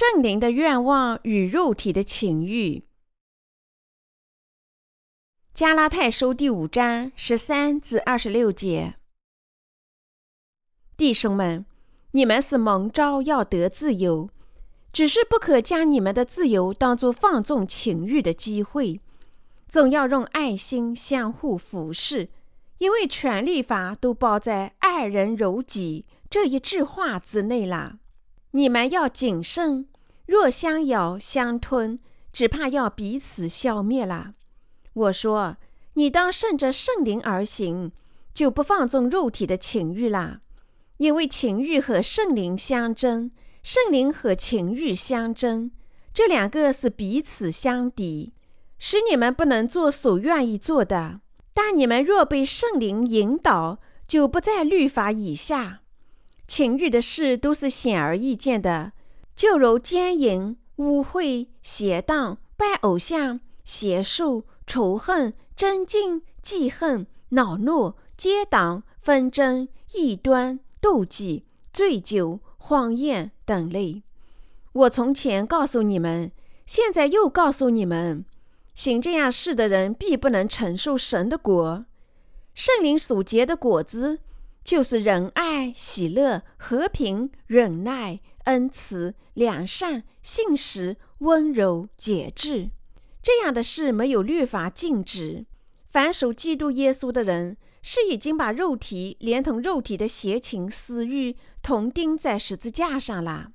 [0.00, 2.84] 圣灵的愿望与肉体的情欲。
[5.52, 8.94] 加拉太书第五章十三至二十六节，
[10.96, 11.66] 弟兄们，
[12.12, 14.30] 你们是蒙召要得自由，
[14.90, 19.02] 只是不可将你们的自由当作放纵情欲的机会，
[19.68, 22.30] 总要用爱心相互服侍，
[22.78, 27.98] 因为权力法都包在“爱人如己”这一句话之内啦。
[28.52, 29.86] 你们要谨慎，
[30.30, 31.98] 若相咬相吞，
[32.32, 34.34] 只怕要彼此消灭了。
[34.92, 35.56] 我说，
[35.94, 37.90] 你当顺着圣灵而行，
[38.32, 40.40] 就不放纵肉体的情欲啦。
[40.98, 43.32] 因为情欲和圣灵相争，
[43.64, 45.72] 圣灵和情欲相争，
[46.14, 48.32] 这两个是彼此相敌，
[48.78, 51.22] 使你们不能做所愿意做的。
[51.52, 55.80] 但你们若被圣灵引导，就不在律法以下。
[56.46, 58.92] 情欲的事都是显而易见的，
[59.40, 74.02] 就如奸淫、污秽、邪荡、拜偶像、邪术、仇恨、争竞、记恨、恼怒、结党、纷争、异端、妒忌、醉酒、荒宴等类。
[74.72, 76.30] 我从前告诉你们，
[76.66, 78.26] 现在又告诉你们：
[78.74, 81.86] 行这样事的人，必不能承受神的国。
[82.52, 84.18] 圣灵所结的果子。
[84.62, 92.70] 就是仁爱、喜乐、和平、忍耐、恩慈、良善、信实、温柔、节制，
[93.22, 95.46] 这样的事没有律法禁止。
[95.88, 103.52] 凡属基督耶稣的人，是已经把肉体连同肉体的邪情私欲同钉在十字架上了。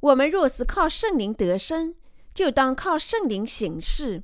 [0.00, 1.94] 我们若是靠圣灵得生，
[2.32, 4.22] 就当靠圣灵行事，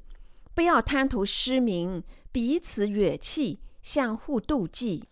[0.54, 2.02] 不要贪图失明，
[2.32, 5.07] 彼此远弃，相互妒忌。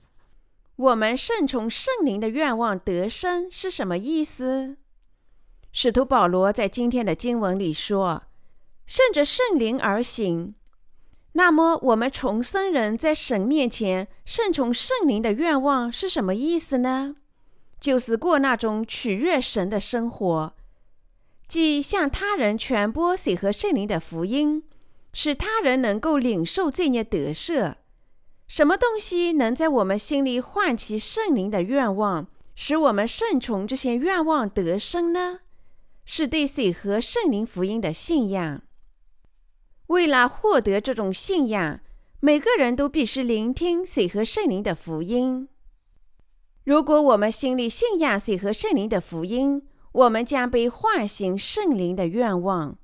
[0.77, 4.77] 我们顺从圣灵的愿望得生是什么意思？
[5.73, 8.25] 使徒保罗在今天的经文里说
[8.87, 10.55] ：“顺着圣灵而行。”
[11.33, 17.17] 那么，我们重生人在神面前顺从圣灵的愿望是什么意思呢？
[17.81, 20.55] 就是过那种取悦神的生活，
[21.47, 24.63] 即向他人传播水和圣灵的福音，
[25.13, 27.77] 使他人能够领受这孽得赦。
[28.49, 35.41] 什么东西能在我们心里唤起圣灵的愿望，使我们顺从这些愿望得生呢？
[36.05, 38.63] 是对水和圣灵福音的信仰。
[39.89, 41.81] 为了获得这种信仰，
[42.21, 45.49] 每个人都必须聆听水和圣灵的福音。
[46.65, 52.79] 如果我们心里信仰水和圣灵的福音，我们将被唤醒圣灵的愿望。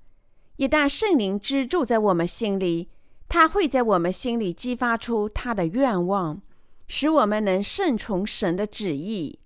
[0.57, 2.91] 一旦圣灵居住在我们心里，
[3.33, 6.43] 他会在我们心里激发出他的愿望，
[6.87, 9.39] 使我们能顺从神的旨意。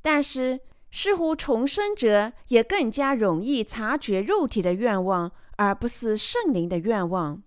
[0.00, 0.60] 但是，
[0.92, 7.42] 似乎重生者也更加容易察觉肉体的愿望，而不是圣灵的愿望。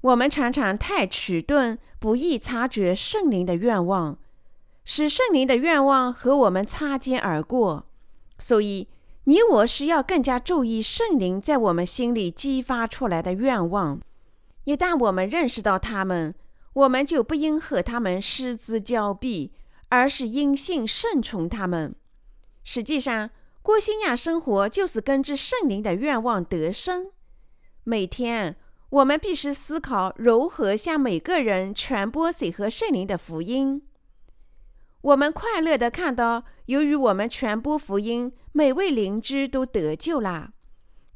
[0.00, 4.18] 我们常常太迟钝，不易察觉圣灵的愿望，
[4.84, 7.86] 使圣灵的愿望和我们擦肩而过。
[8.40, 8.88] 所以，
[9.22, 14.00] 你我需要更加注意圣灵在我们心里激发出来的愿望。
[14.64, 16.34] 一旦我们认识到他们，
[16.72, 19.52] 我们就不应和他们失之交臂，
[19.88, 21.94] 而是因信顺从他们。
[22.62, 23.30] 实际上，
[23.62, 27.10] 过信仰生活就是根据圣灵的愿望得生。
[27.84, 28.56] 每天，
[28.90, 33.82] 我们必须思考如何向每个人传播水和圣灵的福音。
[35.00, 40.52] 我们快乐地看到，由于我们传播福音，每位邻居都得救了。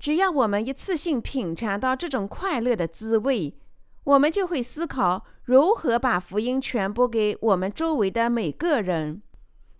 [0.04, 3.56] 只要我们一次性品尝到这种快乐的滋味，
[4.04, 9.22] 我们就会思考如何把福音传播给我们周围的每个人，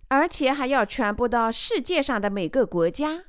[0.07, 3.25] 而且还要传播到世界上的每个国家。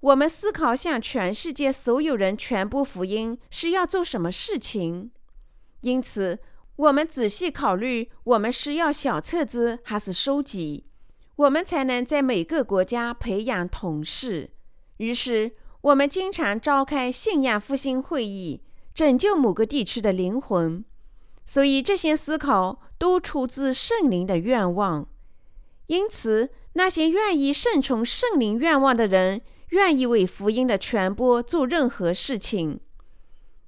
[0.00, 5.12] 我们思考向全世界所有人传播福音是要做什么事情，
[5.82, 6.40] 因此
[6.74, 10.88] 我们仔细考虑我们是要小册子还是书籍，
[11.36, 14.50] 我们才能在每个国家培养同事。
[14.96, 15.52] 于是。
[15.82, 20.84] 我们经常召开信仰复兴会议，拯救某个地区的灵魂，
[21.44, 25.08] 所以这些思考都出自圣灵的愿望。
[25.86, 29.40] 因此，那些愿意顺从圣灵愿望的人，
[29.70, 32.80] 愿意为福音的传播做任何事情。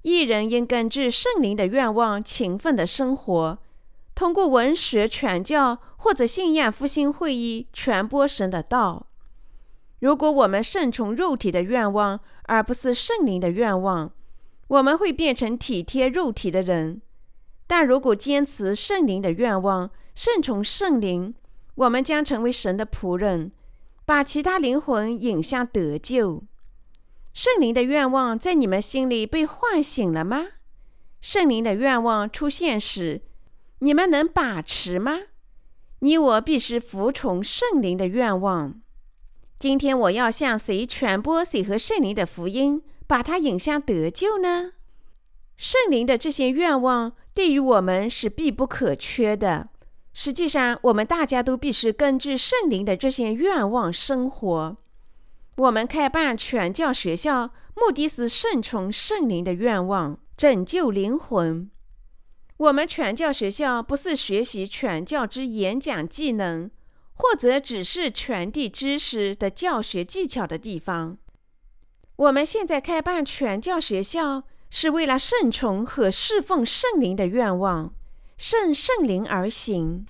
[0.01, 3.59] 一人应根据圣灵的愿望勤奋的生活，
[4.13, 9.07] 通过文学传教或者信仰复兴会议传播神的道。
[10.01, 14.11] 如果我们顺从肉体的愿望，而不是圣灵的愿望，
[14.67, 17.01] 我们会变成体贴肉体的人；
[17.67, 21.35] 但如果坚持圣灵的愿望，顺从圣灵，
[21.75, 23.51] 我们将成为神的仆人，
[24.03, 26.41] 把其他灵魂引向得救。
[27.31, 30.47] 圣灵的愿望在你们心里被唤醒了吗？
[31.21, 33.21] 圣灵的愿望出现时，
[33.79, 35.19] 你们能把持吗？
[35.99, 38.81] 你我必须服从圣灵的愿望。
[39.61, 44.71] 今天我要向谁传播谁和圣灵的福音，把他引向得救呢？
[45.55, 49.69] 圣灵的这些愿望对于我们是必不可缺的。
[50.15, 54.77] 实际上，我们大家都必须根据圣灵的这些愿望生活。
[55.57, 61.69] 我们开办全教学校，目的是顺从圣灵的愿望，拯救灵魂。
[62.57, 66.71] 我们全教学校不是学习全教之演讲技能。
[67.21, 71.19] 或者只是传递知识的教学技巧的地方。
[72.15, 74.41] 我们现在开办全教学校，
[74.71, 77.93] 是为了顺从和侍奉圣灵的愿望，
[78.39, 80.07] 顺圣灵而行，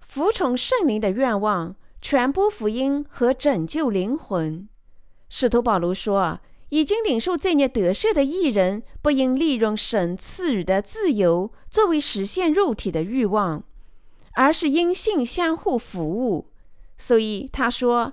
[0.00, 4.68] 服从圣灵的愿望，传播福音和拯救灵魂。
[5.28, 6.38] 使徒保罗说
[6.70, 13.64] ：“已经领受罪孽得赦的艺人，不应利用神赐予的自由作为实现肉体的欲望，
[14.34, 16.50] 而是因信相互服务。”
[17.02, 18.12] 所以他说：“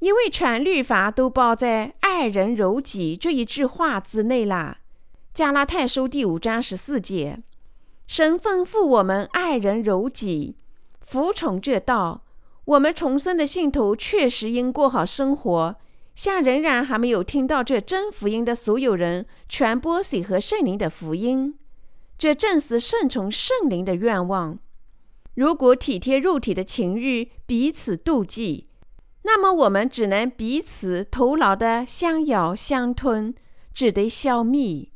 [0.00, 4.78] 因为全律法都包在‘爱人如己’这一句话之内了。”
[5.32, 7.44] 加拉太书第五章十四节，
[8.04, 10.56] 神吩咐我们爱人如己，
[10.98, 12.24] 服从这道。
[12.64, 15.76] 我们重生的信徒确实应过好生活，
[16.16, 21.56] 向仍然还没有听到这真福音的所有人传播水和圣灵的福音。
[22.18, 24.58] 这正是顺从圣灵的愿望。
[25.36, 28.68] 如果体贴肉体的情欲，彼此妒忌，
[29.22, 33.34] 那么我们只能彼此徒劳的相咬相吞，
[33.74, 34.88] 只得消灭。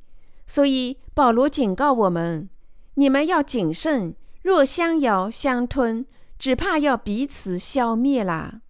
[0.46, 2.48] 所以保罗警告我们：
[2.94, 6.06] 你们要谨慎，若相咬相吞，
[6.38, 8.62] 只怕要彼此消灭了。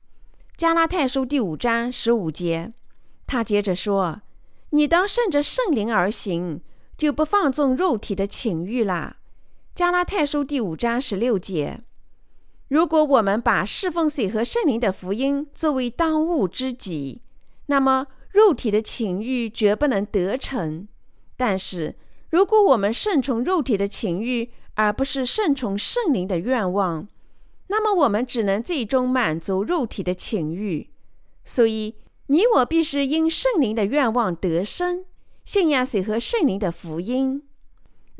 [0.56, 2.72] 加拉太书第五章十五节，
[3.28, 4.22] 他接着说：
[4.70, 6.62] 你当顺着圣灵而行，
[6.98, 9.18] 就不放纵肉体的情欲了。
[9.80, 11.80] 加拉太书第五章十六节：
[12.68, 17.22] 如果我们把侍奉水和圣灵的福音作为当务之急，
[17.64, 20.86] 那么肉体的情欲绝不能得逞；
[21.34, 21.96] 但是，
[22.28, 27.08] 如果我们顺从肉体的情欲，而不是顺从圣灵的愿望，
[27.68, 30.90] 那么我们只能最终满足肉体的情欲。
[31.42, 31.94] 所以，
[32.26, 35.06] 你我必须因圣灵的愿望得生，
[35.42, 37.44] 信仰水和圣灵的福音。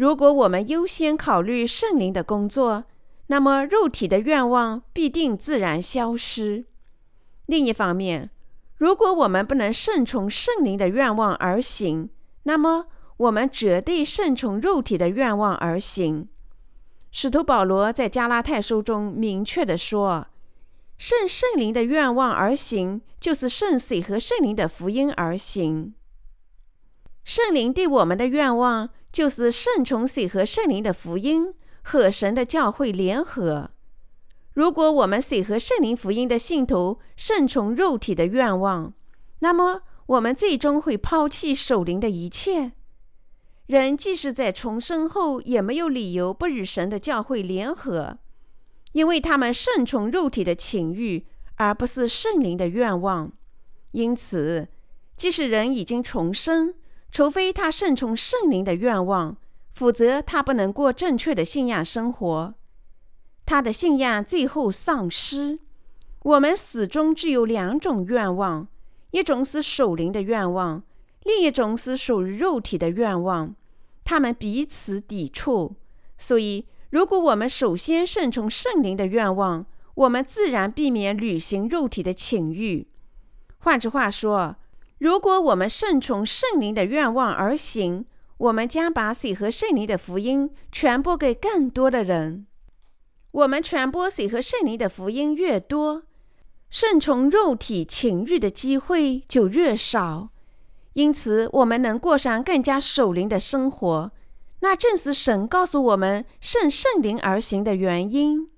[0.01, 2.85] 如果我们优先考虑圣灵的工作，
[3.27, 6.65] 那么肉体的愿望必定自然消失。
[7.45, 8.31] 另一方面，
[8.77, 12.09] 如果我们不能顺从圣灵的愿望而行，
[12.45, 12.87] 那么
[13.19, 16.31] 我们绝对顺从肉体的愿望而行。
[17.11, 20.29] 使徒保罗在加拉太书中明确地说
[20.97, 25.93] ：“顺圣灵的愿望而行，就是顺水和圣灵的福音而行。”
[27.23, 28.89] 圣灵对我们的愿望。
[29.13, 33.71] 就是顺从水和圣灵的福音和神的教会联合。
[34.53, 38.93] 如果我们水和圣灵福音的信徒顺从肉体的愿望，
[39.39, 42.73] 那么我们最终会抛弃守灵的一切。
[43.67, 48.19] 人即使在重生后，也没有理由不与神的教会联合，
[48.93, 53.33] 因为他们顺从肉体的情欲，而不是圣灵的愿望。
[53.93, 54.69] 因此，
[55.17, 56.75] 即使人已经重生，
[57.13, 59.37] 除非他顺从圣灵的愿望，
[59.73, 62.55] 否则他不能过正确的信仰生活。
[63.45, 65.59] 他的信仰最后丧失。
[66.23, 68.69] 我们始终只有两种愿望：
[69.11, 70.85] 一种是属灵的愿望，
[71.25, 73.57] 另一种是属于肉体的愿望。
[74.05, 75.75] 他们彼此抵触。
[76.17, 82.87] 所以，如果我们首先顺从圣灵的愿望，我们自然避免履行肉体的情欲。
[83.59, 84.55] 换句话说。
[85.01, 88.05] 如果我们顺从圣灵的愿望而行，
[88.37, 92.47] 我们将把水和圣灵的福音传播给更多的人。
[93.31, 96.03] 我们传播水和圣灵的福音越多，
[96.69, 100.29] 顺从肉体情欲的机会就越少。
[100.93, 104.13] 因此，我们能过上更加守灵的生活。
[104.61, 108.51] 那正是神告诉我们顺圣灵而行的原因。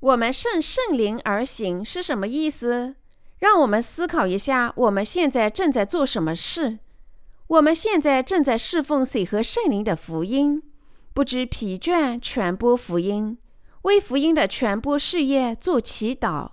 [0.00, 2.94] 我们顺圣灵而行是什么意思？
[3.42, 6.78] 让我们思考一下，我们现在正在做什么事？
[7.48, 10.62] 我们现在正在侍奉水和圣灵的福音，
[11.12, 13.36] 不知疲倦传播福音，
[13.82, 16.52] 为福音的传播事业做祈祷。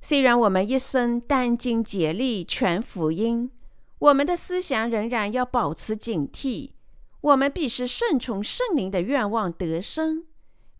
[0.00, 3.50] 虽然我们一生殚精竭力传福音，
[3.98, 6.70] 我们的思想仍然要保持警惕。
[7.20, 10.24] 我们必须顺从圣灵的愿望得生。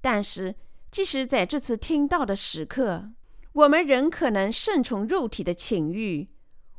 [0.01, 0.55] 但是，
[0.91, 3.11] 即使在这次听到的时刻，
[3.57, 6.29] 我们仍可能顺从肉体的情欲。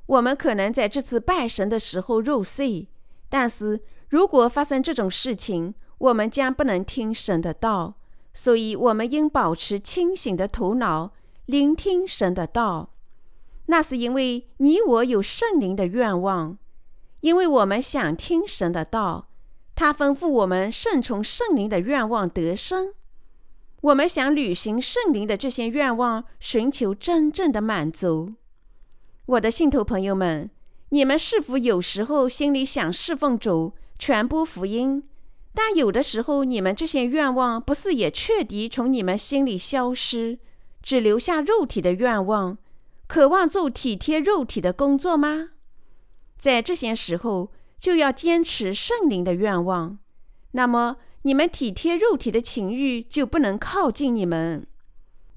[0.05, 2.87] 我们可能在这次拜神的时候入睡，
[3.29, 7.95] 但是如果发生这种事情，我们将不能听神的道。
[8.31, 11.13] 所以，我们应保持清醒的头脑，
[11.47, 12.93] 聆听神的道。
[13.65, 16.59] 那是因为你我有圣灵的愿望，
[17.21, 19.29] 因为我们想听神的道。
[19.73, 22.93] 他吩咐我们顺从圣灵的愿望得生。
[23.81, 28.33] 我们想履行圣灵的这些愿望，寻求真正的满足。
[29.25, 30.49] 我的信徒朋友们，
[30.89, 35.03] 你们是否有时候心里想侍奉主、传播福音？
[35.53, 40.39] 但有的时候，你们这些愿望不是也彻底从你们心里消失，
[40.81, 42.57] 只留下肉体的愿望，
[43.07, 45.49] 渴望做体贴肉体的工作吗？
[46.37, 49.97] 在这些时候，就要坚持圣灵的愿望。
[50.51, 54.65] 那么，你们体贴肉体的情欲就不能靠近你们。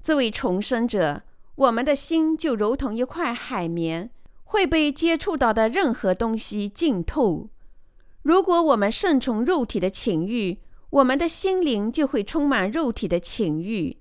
[0.01, 1.23] 作为重生者，
[1.55, 4.09] 我们的心就如同一块海绵，
[4.45, 7.49] 会被接触到的任何东西浸透。
[8.21, 10.59] 如果我们顺从肉体的情欲，
[10.91, 13.97] 我们的心灵就会充满肉体的情欲；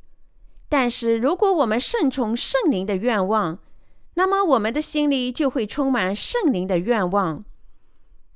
[0.69, 3.59] 但是，如果我们顺从圣灵的愿望，
[4.15, 7.45] 那么我们的心里就会充满圣灵的愿望。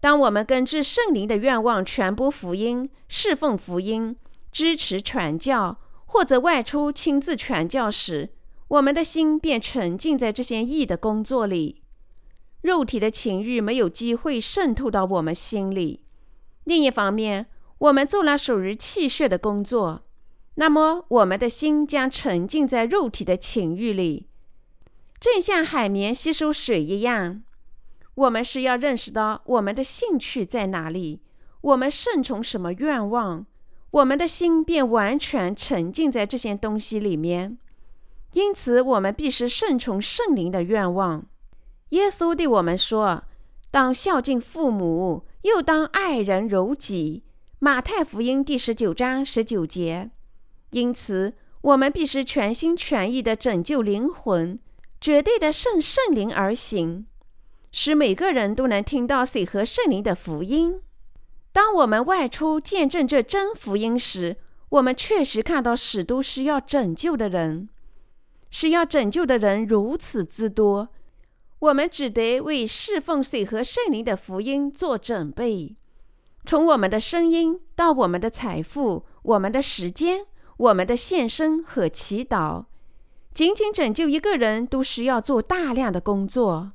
[0.05, 4.15] 当我们根据圣灵的愿望传播福音、侍奉福音、
[4.53, 8.29] 支持传教，或者外出亲自传教时，
[8.69, 11.81] 我们的心便沉浸在这些义的工作里。
[12.61, 16.03] 肉体的情欲没有机会渗透到我们心里。
[16.65, 17.47] 另一方面，
[17.79, 20.03] 我们做了属于气血的工作，
[20.57, 24.27] 那么我们的心将沉浸在肉体的情欲里，
[25.19, 27.43] 正像海绵吸收水一样。
[28.15, 31.21] 我们是要认识到我们的兴趣在哪里，
[31.61, 33.45] 我们顺从什么愿望，
[33.91, 37.59] 我们的心便完全沉浸在这些东西里面。
[38.33, 41.27] 因此，我们必须顺从圣灵的愿望。
[41.91, 43.25] 耶稣对我们说
[43.71, 47.23] ：“当孝敬父母，又当爱人如己。”
[47.61, 50.11] 马太福音第十九章十九节。
[50.71, 54.59] 因此，我们必须全心全意地拯救灵魂，
[55.01, 57.07] 绝对的顺圣灵而行，
[57.77, 60.81] 使每个人都能听到水和圣灵的福音。
[61.53, 64.37] 当我们外出见证这真福音时，
[64.69, 67.69] 我们确实看到使徒需要拯救的人，
[68.49, 70.91] 需要拯救的人如此之多。
[71.59, 75.75] 我们只得为侍奉水和圣灵的福音做准备。
[76.47, 80.27] 从我们的声音到我们的财富、我们的时间、
[80.59, 82.67] 我们的献身和祈祷，
[83.35, 86.74] 仅仅拯救一个人都需要做大量的工作。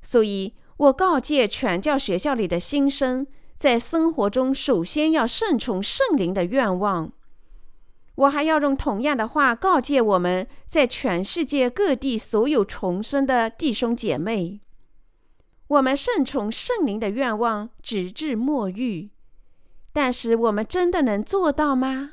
[0.00, 3.26] 所以我告诫传教学校里的新生，
[3.56, 7.12] 在生活中首先要顺从圣灵的愿望。
[8.14, 14.60] 我还要用同样的话告诫我们在全世界各地所有重生的弟兄姐妹：
[15.68, 19.10] 我们顺从圣灵的愿望，直至末日。
[19.92, 22.12] 但是，我们真的能做到吗？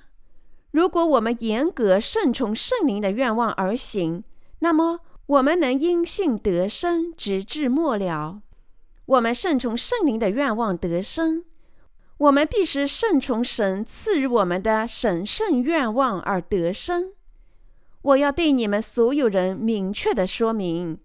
[0.72, 4.24] 如果我们严格顺从圣灵的愿望而行，
[4.60, 8.42] 那么我们能因信得生，直至末了。
[9.06, 11.44] 我们顺从圣灵的愿望得生。
[12.18, 17.12] 我们必须顺从神赐予我们的神圣愿望而得生。
[18.02, 21.00] 我要对你们所有人明确的说明：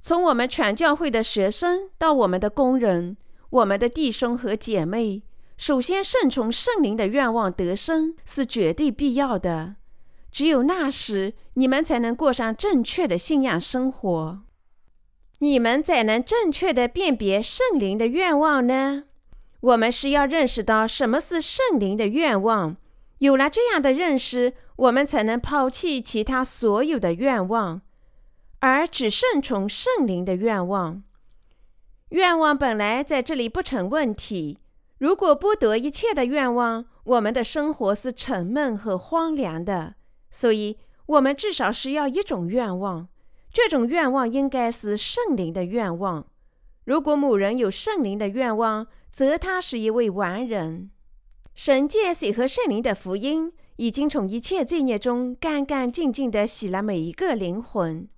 [0.00, 3.16] 从我们全教会的学生到我们的工人、
[3.50, 5.22] 我们的弟兄和姐妹，
[5.56, 9.76] 首先顺从圣灵的愿望得生是绝对必要的。
[10.32, 14.40] 只有那时，你们才能过上正确的信仰生活，
[15.40, 19.04] 你们才能正确的辨别圣灵的愿望呢？
[19.60, 22.76] 我们是要认识到什么是圣灵的愿望，
[23.18, 27.82] 有了这样的认识，我们才能抛弃其他所有的愿望，
[28.60, 31.02] 而只顺从圣灵的愿望。
[32.08, 34.58] 愿望本来在这里不成问题。
[34.98, 39.94] 如果剥夺一切的愿望，我们的生活是沉闷和荒凉的。
[40.32, 43.06] 所以，我们至少是要一种愿望，
[43.52, 46.26] 这种愿望应该是圣灵的愿望。
[46.84, 50.90] 如果某人有圣灵的愿望，则他是一位完人。
[51.54, 58.08] 神借水和圣灵的福音，已经从一切罪孽中干干净净地洗了每一个灵魂。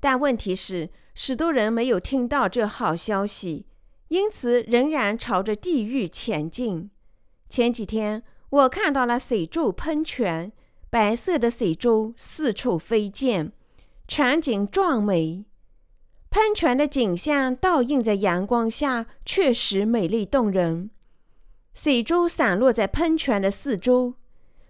[0.00, 3.66] 但问题是，许多人没有听到这好消息，
[4.08, 6.90] 因此仍然朝着地狱前进。
[7.50, 10.50] 前几天，我看到了水柱喷泉，
[10.90, 13.52] 白色的水珠四处飞溅，
[14.08, 15.44] 场景壮美。
[16.30, 20.90] 喷泉的景象倒映在阳光下，确实美丽动人。
[21.72, 24.14] 水珠散落在喷泉的四周，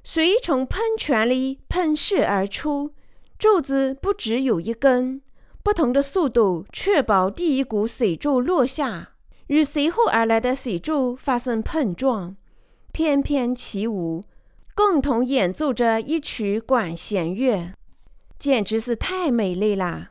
[0.05, 2.93] 水从喷泉里喷射而出，
[3.39, 5.23] 柱子不只有一根，
[5.63, 9.13] 不同的速度确保第一股水柱落下
[9.47, 12.37] 与随后而来的水柱发生碰撞，
[12.93, 14.23] 翩翩起舞，
[14.75, 17.75] 共同演奏着一曲管弦乐，
[18.39, 20.11] 简直是太美丽了。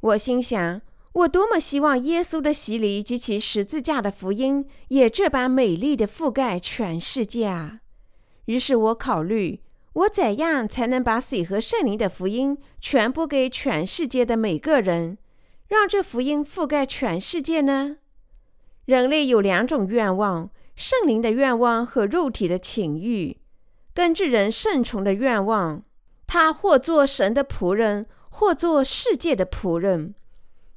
[0.00, 0.82] 我心想。
[1.14, 7.80] 我多么希望耶稣的洗礼及其十字架的福音也这般美丽的覆盖全世界啊！
[8.46, 9.60] 于是我考虑，
[9.92, 15.18] 我怎样才能把水和圣灵的福音传播给全世界的每个人，
[15.68, 17.98] 让这福音覆盖全世界呢？
[18.86, 23.36] 人类有两种愿望：圣灵的愿望和肉体的情欲。
[23.94, 25.84] 根据人顺从的愿望，
[26.26, 30.14] 他或做神的仆人，或做世界的仆人。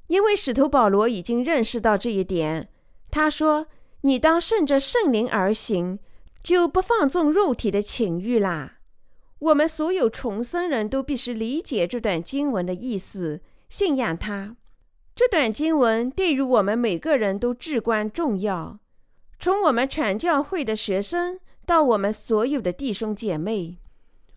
[0.07, 2.69] 因为使徒保罗已经认识到这一点，
[3.09, 3.67] 他说
[4.01, 5.99] ：“你当顺着圣灵而行，
[6.43, 8.73] 就不放纵肉体的情欲啦。”
[9.39, 14.55] 我们所有重生人都必须理解这段经文的意思，信仰它。
[15.15, 18.79] 这段经文对于我们每个人都至关重要，
[19.39, 23.79] 从我们全教会的学生到我们所有的弟兄姐妹，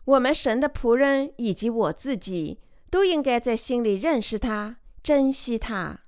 [0.04, 2.58] 我们神的仆人以及我自己，
[2.90, 4.78] 都应该在心里认识他。
[5.02, 6.00] 珍惜他，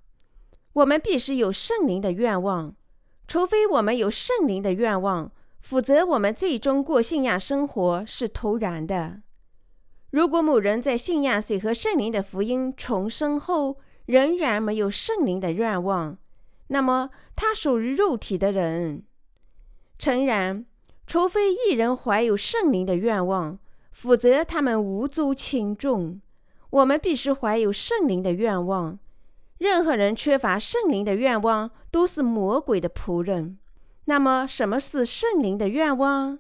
[0.73, 2.75] 我们必须有圣灵的愿望。
[3.27, 9.23] 除非我们有圣灵的愿望，否则我们最终过信仰生活是徒然的。
[10.11, 16.19] 如果某人在信仰水和圣灵的福音重生后，仍然没有圣灵的愿望，
[16.67, 19.05] 那么他属于肉体的人。
[19.99, 20.67] 诚然，
[21.11, 23.59] 除非一人怀有圣灵的愿望，
[23.90, 26.21] 否则他们无足轻重。
[26.71, 28.97] 我们必须怀有圣灵的愿望。
[29.58, 33.58] 任何人缺乏圣灵的愿望，都是魔鬼的仆人。
[34.04, 36.39] 那么，什么是圣灵的愿望？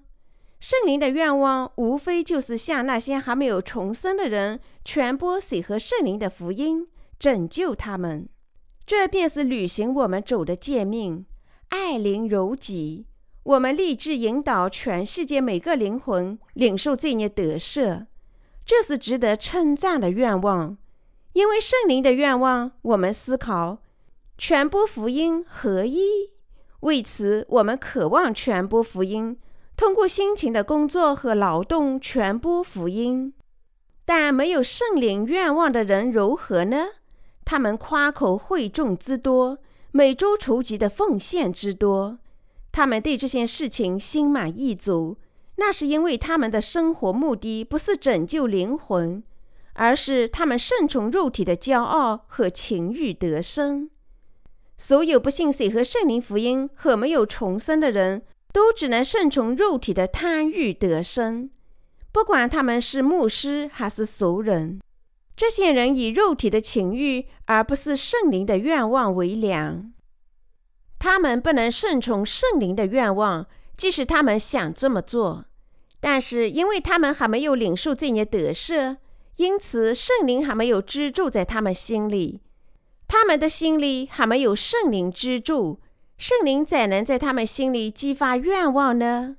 [0.60, 6.86] 圣灵的愿望无非就是向那些还没有重生的人传播水和圣灵的福音，
[7.18, 8.28] 拯救他们。
[8.86, 11.26] 这便是履行我们主的诫命，
[11.70, 13.06] 爱邻如己。
[13.42, 18.06] 我们立志引导全世界每个灵魂领受罪孽得赦。
[18.66, 20.76] 这是值得称赞的愿望，
[21.32, 23.78] 因为圣灵的愿望，我们思考
[24.38, 26.30] 传播福音合一。
[26.80, 29.38] 为此，我们渴望传播福音，
[29.76, 33.32] 通过辛勤的工作和劳动传播福音。
[34.04, 36.86] 但没有圣灵愿望的人如何呢？
[37.44, 39.58] 他们夸口会众之多，
[39.90, 42.18] 每周筹集的奉献之多，
[42.72, 45.16] 他们对这件事情心满意足。
[45.56, 49.22] 那是因为他们的生活目的不是拯救灵魂，
[49.74, 53.90] 而是他们顺从肉体的骄傲和情欲得生。
[54.78, 58.22] 所有不信水和圣灵福音和没有重生的人，
[58.54, 61.50] 都只能顺从肉体的贪欲得生。
[62.10, 64.80] 不管他们是牧师还是俗人，
[65.36, 69.92] 这些人以肉体的情欲而不是圣灵的愿望为良。
[71.00, 75.46] 他们不能顺从圣灵的愿望，即使他们想这么做。
[75.98, 78.98] 但是，因为他们还没有领受这些得赦，
[79.36, 82.42] 因此圣灵还没有居住在他们心里。
[83.08, 85.80] 他们的心里还没有圣灵居住，
[86.18, 89.36] 圣灵怎能在他们心里激发愿望呢？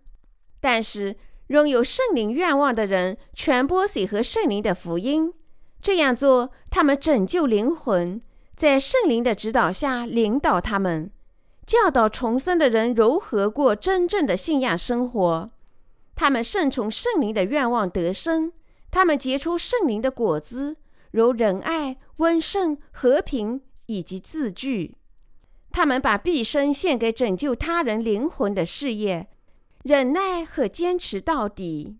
[0.60, 1.16] 但是，
[1.48, 5.32] 拥有圣灵愿望的人传播水和圣灵的福音，
[5.80, 8.20] 这样做，他们拯救灵魂，
[8.56, 11.12] 在圣灵的指导下领导他们，
[11.72, 15.52] 教导重生的人如何过真正的信仰生活。
[16.16, 18.52] 他们顺从圣灵的愿望得生，
[18.92, 20.76] 他们结出圣灵的果子，
[21.12, 24.98] 如仁爱、温顺、和平以及自具。
[25.72, 29.30] 他们把毕生献给拯救他人灵魂的事业，
[29.86, 31.96] 忍耐和坚持到底。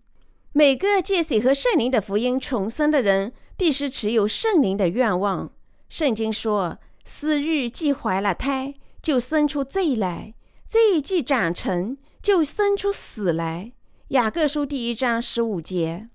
[0.52, 5.50] 每个借水和圣灵的福音重生的人，必须持有圣灵的愿望。
[5.88, 10.34] 圣经说：“私欲既怀了胎，就生出罪来；
[10.68, 13.72] 罪既长成，就生出死来。”
[14.08, 16.08] 雅各书第一章十五节：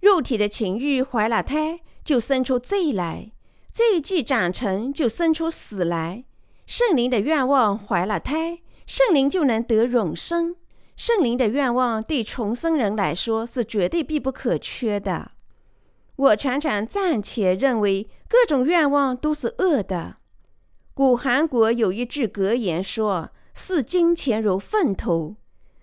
[0.00, 3.32] 肉体的情欲怀了胎，就生出罪来；
[3.72, 6.24] 罪既长成，就生出死来。
[6.66, 10.56] 圣灵的愿望怀了胎，圣灵就能得永生。
[10.96, 15.32] 圣灵的愿望对重生人来说是绝对必不可缺的。
[16.16, 20.16] 我常常暂且认为各种愿望都是恶的。
[20.96, 25.36] 古韩国有一句格言说：“视金钱如粪土。”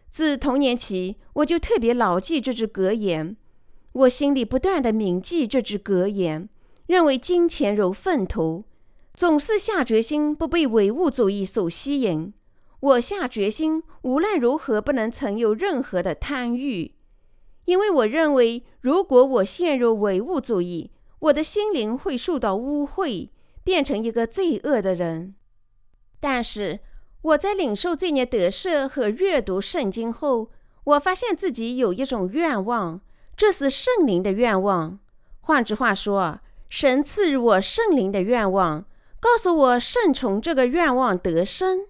[0.10, 3.38] 自童年起，我就特别牢记这句格言，
[3.92, 6.50] 我心里不断的铭记这句格言，
[6.88, 8.64] 认为金钱如粪土，
[9.14, 12.34] 总是下决心不被唯物主义所吸引。
[12.80, 16.96] 我下决心无论如何不能曾有任何的贪欲，
[17.66, 23.30] 因为我认为，如果我陷入唯物主义，我的心灵会受到污秽，
[23.64, 25.36] 变成一个罪恶的人。
[26.20, 26.80] 但是
[27.22, 30.50] 我在领受这些得赦和阅读圣经后，
[30.84, 33.02] 我发现自己有一种愿望，
[33.36, 35.00] 这是圣灵的愿望。
[35.42, 38.86] 换句话说，神赐予我圣灵的愿望，
[39.20, 41.88] 告诉我顺从这个愿望得生。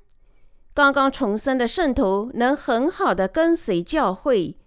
[0.73, 4.57] 刚刚重生的圣徒能很好的跟随教会。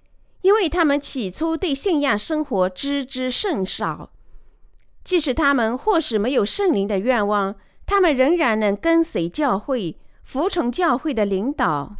[0.42, 4.12] 因为他们起初对信仰生活知之甚少，
[5.06, 7.54] 即使他们或许没有圣灵的愿望，
[7.86, 11.94] 他们仍然能跟随教会，服从教会的领导。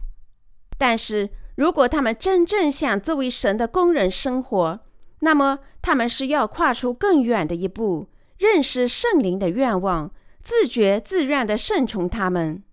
[0.77, 4.81] 但是如果他们真正想作为神的工人生活，
[5.21, 10.11] 那么他们是要跨出更远的一步，认识圣灵的愿望，
[10.43, 12.65] 自觉自愿地顺从他们。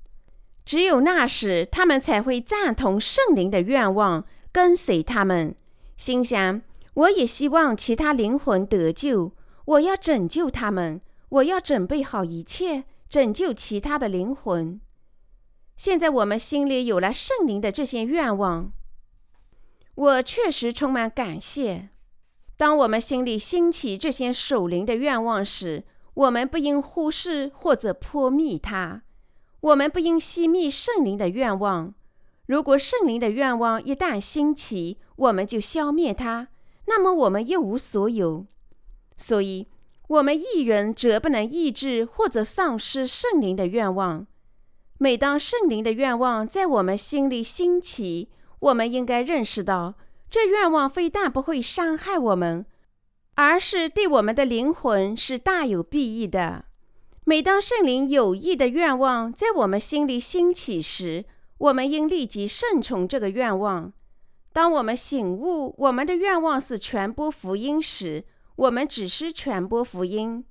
[0.65, 5.55] 只有那时，他们才会赞同圣灵的愿望，跟随他们。
[5.95, 6.63] 心想，
[6.95, 9.31] 我也希望其他灵魂得救。
[9.65, 14.79] 我要拯救他们，我要准备好一切，拯救其他的灵魂。
[15.77, 18.71] 现在我们心里有了圣灵的这些愿望，
[19.95, 21.89] 我确实充满感谢。
[22.55, 29.01] 当我们心里兴起这些守灵的愿望时，我们不应忽视或者破灭它。
[29.61, 31.93] 我们不应熄灭圣灵的愿望。
[32.45, 36.49] 如果圣灵的愿望一旦兴起，我们就消灭它，
[36.85, 38.45] 那么我们一无所有。
[39.17, 39.67] 所以，
[40.07, 44.27] 我们一人则不能抑制或者丧失圣灵的愿望。
[44.97, 49.95] 每当圣灵的愿望在我们心里兴起，我们应该认识到，
[50.29, 52.65] 这愿望非但不会伤害我们，
[53.35, 56.65] 而是对我们的灵魂是大有裨益的。
[57.25, 61.25] 每当圣灵有意的愿望在我们心里兴起时，
[61.57, 63.93] 我们应立即顺从这个愿望。
[64.51, 68.23] 当我们醒悟我们的愿望是传播福音时，
[68.55, 70.43] 我们只是传播福音；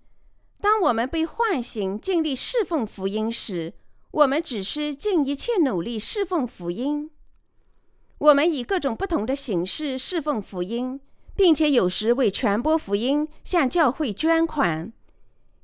[0.60, 3.74] 当我们被唤醒尽力侍奉福音时，
[4.10, 7.10] 我们只是尽一切努力侍奉福音。
[8.18, 11.00] 我们以各种不同的形式侍奉福音，
[11.34, 14.92] 并且有时为传播福音向教会捐款；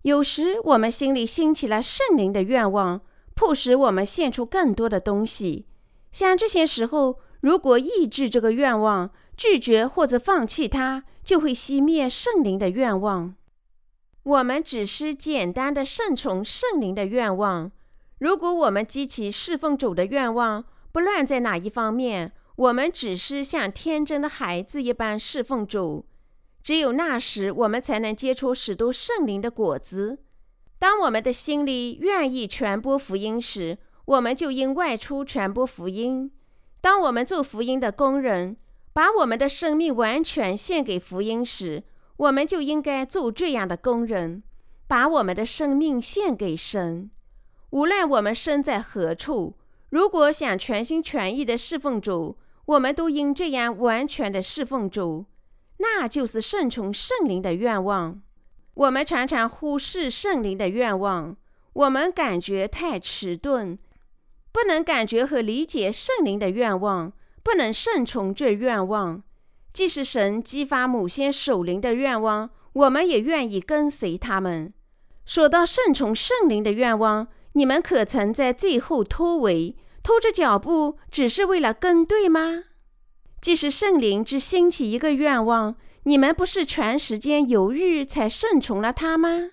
[0.02, 3.00] 有时我们心里兴起了圣灵的愿望。
[3.34, 5.66] 迫使我们献出更多的东西。
[6.10, 13.34] 像这些时候，如果抑制这个愿望，拒绝或者放弃它，就会熄灭圣灵的愿望。
[14.22, 17.70] 我们只是简单的顺从圣灵的愿望。
[18.18, 26.06] 如果我们激起侍奉主的愿望，不论在哪一方面，我们只是像天真的孩子一般侍奉主。
[26.62, 30.20] 只有那时，我们才能结出许多圣灵的果子。
[30.78, 36.30] 当我们的心里愿意传播福音时，我们就应外出传播福音。
[36.80, 38.56] 当我们做福音的工人，
[38.98, 41.84] 把我们的生命完全献给福音时，
[42.16, 44.42] 我们就应该做这样的工人，
[44.88, 47.08] 把我们的生命献给神。
[47.70, 49.54] 无论我们身在何处，
[49.90, 55.26] 如果想全心全意的侍奉主，我们都应这样完全的侍奉主，
[55.76, 58.20] 那就是顺从圣灵的愿望。
[58.74, 61.36] 我们常常忽视圣灵的愿望，
[61.72, 63.78] 我们感觉太迟钝，
[64.50, 67.12] 不能感觉和理解圣灵的愿望，
[67.48, 69.22] 不能顺从这愿望。
[69.72, 74.74] 即使神激发某些守灵的愿望，我们也愿意跟随他们。
[75.24, 82.64] 说到顺从圣灵的愿望，你们可曾在最后突围，拖着脚步，只是为了跟对吗？
[83.40, 85.76] 即使圣灵只兴起一个愿望。
[86.02, 89.52] 你们不是全时间犹豫才顺从了他吗？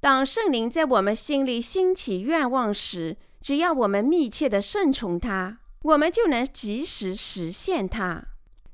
[0.00, 8.24] 当圣灵在我们心里兴起愿望时，只要我们密切的顺从他，我们就能及时实现它。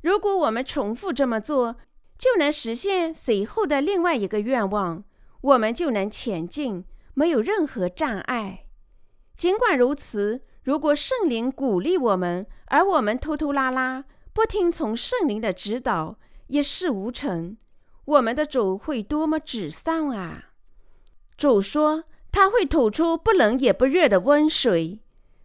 [0.01, 1.77] 如果我们重复这么做，
[2.17, 5.05] 就能实现随后的另外一个愿望，
[5.43, 8.65] 我们就能前进，没有任何障碍。
[9.37, 17.59] 尽管如此，如果圣灵鼓励我们，而我们拖拖拉拉，不听从圣灵的指导，一事无成，
[18.07, 20.53] 我们的主会多么沮丧啊！
[21.37, 25.01] 主说他会吐出不冷也不热的温水，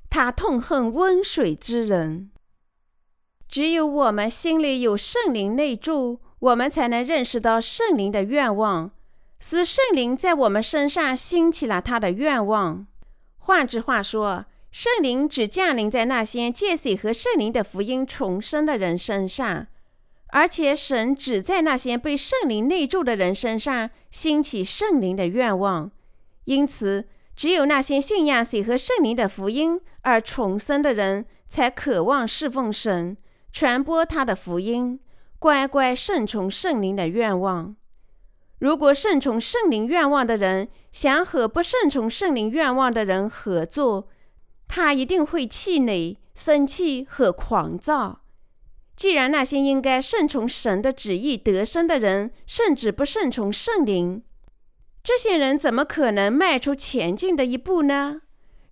[0.10, 2.32] 他痛恨温水之人。
[3.48, 8.92] 只有我们心里有圣灵内住，我们才能认识到圣灵的愿望，
[9.40, 12.86] 使圣灵在我们身上兴起了他的愿望。
[13.38, 19.68] 换句话说，圣灵只降临在那些借水和圣灵的福音重生的人身上。
[20.32, 25.90] 而且，神只在那些被圣灵内住的人身上兴起圣灵的愿望，
[26.44, 33.16] 因此，只有那些信仰水和圣灵的福音而重生的人，才渴望侍奉神，
[33.52, 35.00] 传播他的福音，
[35.38, 37.76] 乖乖顺从圣灵的愿望。
[38.58, 44.08] 如果顺从圣灵愿望的人想和不顺从圣灵愿望的人合作，
[44.68, 48.22] 他一定会气馁、生气和狂躁。
[48.96, 54.24] 既然那些应该顺从神的旨意得生的人，甚至不顺从圣灵，
[55.08, 58.24] 这些人怎么可能迈出前进的一步呢？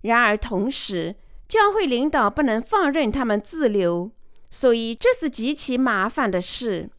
[0.02, 1.16] 然而，同时，
[1.48, 4.10] 教会领导不能放任他们自流，
[4.50, 6.90] 所以这是极其麻烦的事。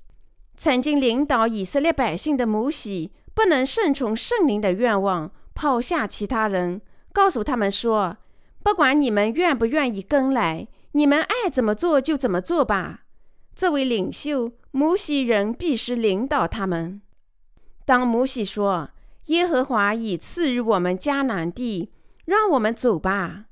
[0.55, 6.81] 曾经领导以色列百姓的摩西，不能顺从圣灵的愿望，抛下其他人，
[7.13, 8.17] 告诉他们说
[8.63, 13.01] ：“不管你们愿不愿意跟来，你们爱怎么做就怎么做吧。”
[13.55, 17.03] 这位领袖摩西人必须领导他们。
[17.85, 18.89] 当摩西说
[19.27, 21.91] ：“耶和华已赐予我们迦南地，
[22.25, 23.45] 让我们走吧。”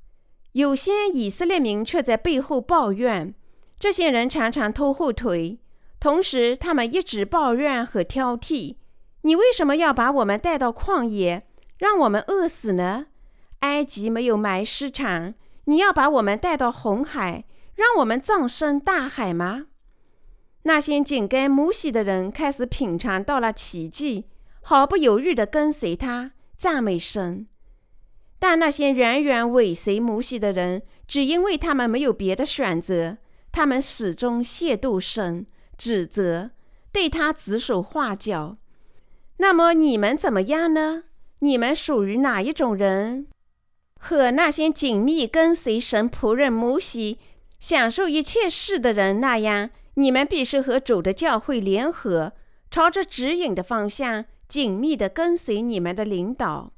[0.54, 3.36] 有些以色列民却在背后抱怨，
[3.78, 5.60] 这些人常常拖后腿。
[6.00, 8.76] 同时，他们一直抱怨和挑剔
[9.24, 11.46] ：“你为什么要把我们带到旷野，
[11.78, 13.08] 让我们饿死呢？
[13.60, 15.34] 埃及没有埋尸场，
[15.66, 19.66] 你要把我们带到红海，让我们葬身大海吗？”
[20.64, 24.28] 那些紧跟摩西的人开始品尝到了奇迹，
[24.67, 27.45] 毫不犹豫地跟随他，赞美神。
[28.39, 33.17] 但那些远远尾随摩西的人，只因为他们没有别的选择，
[33.51, 35.45] 他们始终亵渎神。
[35.78, 36.49] 指责，
[36.91, 38.58] 对他指手画脚。
[39.38, 41.04] 那么你们怎么样呢？
[41.39, 43.28] 你们属于哪一种人？
[43.99, 47.19] 和那些紧密跟随神仆人摩西、
[47.60, 52.34] 享受一切事的人那样，你们必须和主的教会联合，
[52.71, 56.74] 朝着指引的方向紧密地跟随你们的领导。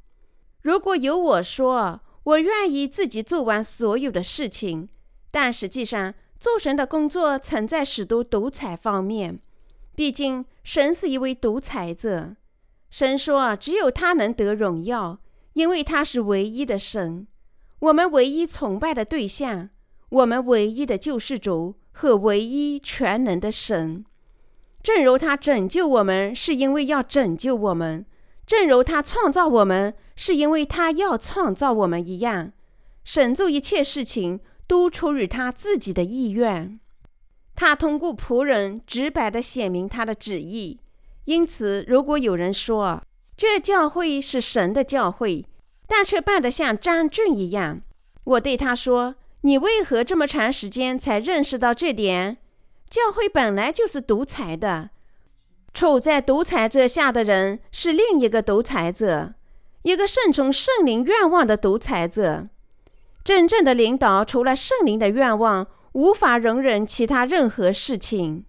[0.61, 4.89] 如果有我说，我愿意自己做完所有的事情，
[5.31, 6.13] 但实际上。
[6.39, 9.39] 做神的工作曾在许多独裁方面，
[9.95, 12.35] 毕竟神是一位独裁者。
[12.91, 15.19] 神说：“只有他能得荣耀，
[15.53, 17.25] 因为他是唯一的神，
[17.79, 19.71] 我们唯一崇拜的对象，
[20.09, 24.05] 我们唯一的救世主和唯一全能的神。
[24.87, 28.05] 正如他拯救我们是因为要拯救我们，
[28.45, 32.53] 正如他创造我们是因为他要创造我们一样，
[33.03, 36.79] 神做一切事情。”都出于他自己的意愿，
[37.55, 40.79] 他通过仆人直白地显明他的旨意。
[41.23, 43.01] 因此，如果有人说
[43.35, 45.45] 这教会是神的教会，
[45.87, 47.81] 但却办得像张俊一样，
[48.25, 52.37] 我对他说：“你为何这么长时间才认识到这点？
[52.89, 54.91] 教会本来就是独裁的，
[55.73, 59.33] 处在独裁者下的人是另一个独裁者，
[59.83, 62.47] 一个顺从圣灵愿望的独裁者。”
[63.23, 68.45] 真正的领导除了圣灵的愿望，无法容忍其他任何事情。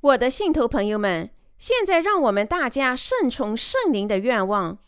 [0.00, 4.78] 我的信徒朋友们，现在让我们大家顺从圣灵的愿望。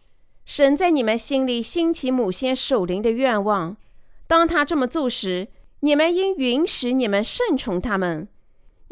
[0.46, 3.76] 神在你们心里兴起某些守灵的愿望，
[4.26, 5.48] 当他这么做时，
[5.80, 8.28] 你们应允许你们顺从他们。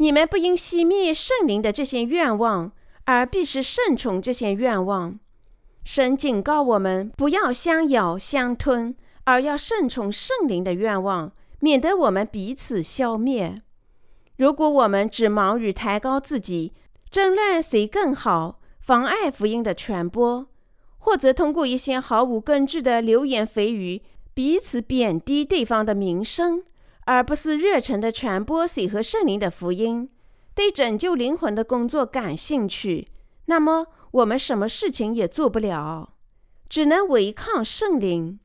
[0.01, 2.71] 你们不应熄灭圣灵的这些愿望，
[3.05, 5.19] 而必是顺从这些愿望。
[5.83, 8.95] 神警告我们，不要相咬相吞。
[9.25, 13.61] 而要顺从圣灵的愿望，免得我们彼此消灭。
[14.35, 16.73] 如果我们只忙于抬高自己，
[17.11, 20.47] 争论谁更好，妨碍福音的传播，
[20.97, 24.01] 或者通过一些毫无根据的流言蜚语，
[24.33, 26.63] 彼此贬低对方的名声，
[27.05, 30.09] 而不是热诚的传播谁和圣灵的福音，
[30.53, 33.07] 对拯救灵魂的工作感兴趣，
[33.45, 36.13] 那么我们什么事情也做不了，
[36.69, 38.39] 只能违抗圣灵。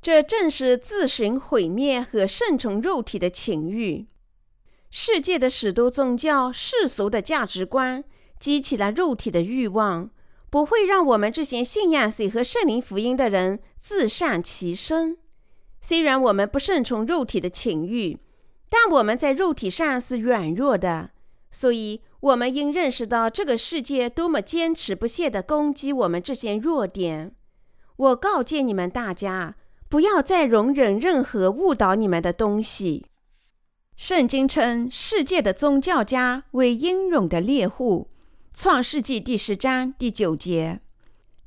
[0.00, 4.06] 这正是自寻毁灭和顺从肉体的情欲。
[4.90, 8.04] 世界的许多宗教、世俗的价值观
[8.38, 10.10] 激起了肉体的欲望，
[10.48, 15.18] 不会让我们这些信仰谁和圣灵福音的人自善其身。
[15.80, 18.18] 虽然我们不顺从肉体的情欲，
[18.68, 21.10] 但我们在肉体上是软弱的，
[21.50, 27.34] 所以我们应认识到这个世界多么坚持不懈地攻击我们这些弱点。
[27.96, 29.56] 我告诫你们大家。
[29.90, 33.06] 不要再容忍任何误导你们的东西。
[33.96, 38.10] 圣经称世界的宗教家为英勇的猎户，
[38.60, 40.82] 《创世纪》第十章第九节。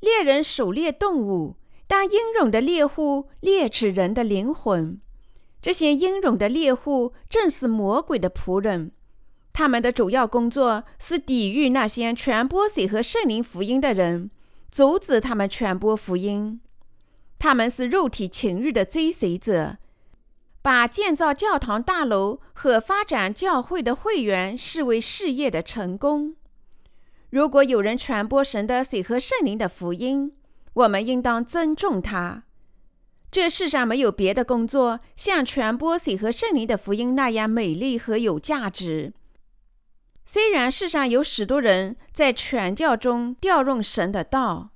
[0.00, 1.54] 猎人狩猎动物，
[1.94, 4.98] 但英勇的猎户猎取人的灵魂。
[5.60, 8.92] 这些英勇的猎户正是魔鬼的仆人，
[9.52, 14.30] 他们的主要工作是抵御那些传播水和圣灵福音的人，
[14.70, 16.62] 阻止他们传播福音。
[17.38, 19.76] 他们是肉体情欲的追随者，
[20.62, 26.36] 把建造教堂大楼和发展教会的会员视为事业的成功。
[27.28, 30.32] 如果有人传播神的水和圣灵的福音，
[30.74, 32.44] 我们应当尊重他。
[33.30, 39.14] 这世上没有别的工作像传播水和圣灵的福音那样美丽和有价值。
[40.26, 44.70] 虽然世上有许多人在传教中调用神的道，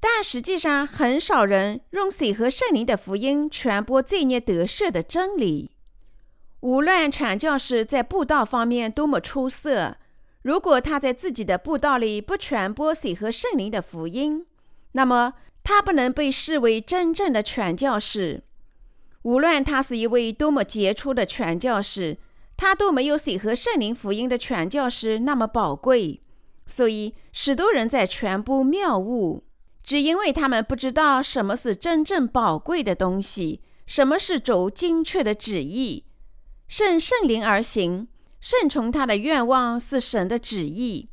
[0.00, 5.72] 但实际上很少人用水和圣灵的福音传播罪孽得赦的真理。
[6.60, 9.96] 无论传教士在布道方面多么出色，
[10.42, 14.46] 如果他在自己的布道里不传播水和圣灵的福音，
[14.94, 18.42] 那么他不能被视为真正的传教士。
[19.22, 22.18] 无论他是一位多么杰出的传教士。
[22.56, 26.20] 他都没有水和圣灵福音的传教士那么宝贵，
[26.66, 29.42] 所以许多人在传播谬误，
[29.82, 36.04] 只因为他们不知道什么是真正宝贵的东西，什么是主精确的旨意。
[36.68, 38.06] 顺圣灵而行，
[38.40, 41.08] 顺从他的愿望是神的旨意，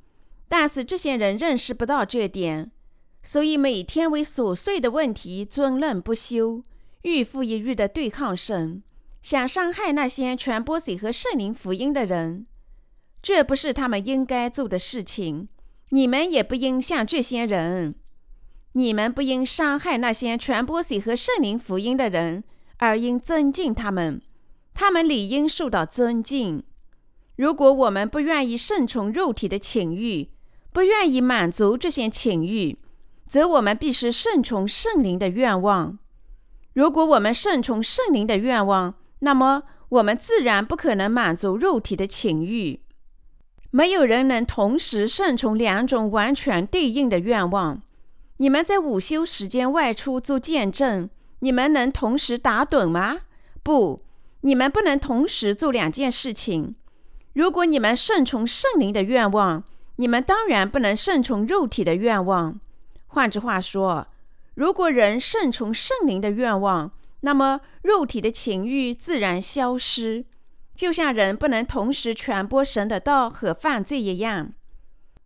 [0.48, 2.70] 但是这些人认识不到这点，
[3.24, 6.64] 所以每天为琐碎的问题争论不休，
[7.04, 8.84] 日复一日的对抗神。
[9.22, 12.48] 想伤害那些传播水和圣灵福音的人，
[13.22, 15.48] 这不是他们应该做的事情。
[15.90, 17.94] 你们也不应像这些人，
[18.72, 22.44] 你们不应伤害那些传播水和圣灵福音的人，
[22.78, 24.20] 而应尊敬他们。
[24.74, 26.64] 他们理应受到尊敬。
[27.36, 30.30] 如果我们不愿意顺从肉体的情欲，
[30.74, 32.78] 不愿意满足这些情欲，
[33.32, 35.98] 则我们必须顺从圣灵的愿望。
[36.74, 42.82] 如果我们顺从圣灵的愿望，那么，我们自然不可能满足肉体的情欲。
[43.70, 47.82] 没有人能同时顺从两种完全对应的愿望。
[48.36, 53.20] 你们在午休时间外出做见证，你们能同时打盹吗？
[53.64, 54.02] 不，
[54.42, 56.76] 你们不能同时做两件事情。
[57.32, 59.64] 如果你们顺从圣灵的愿望，
[59.96, 62.60] 你们当然不能顺从肉体的愿望。
[63.14, 64.08] 换句话说，
[64.56, 70.24] 如果人顺从圣灵的愿望，那么，肉体的情欲自然消失，
[70.74, 74.54] 就像人不能同时传播神的道和犯罪一样。